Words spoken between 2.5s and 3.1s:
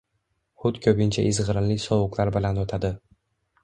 oʻtadi.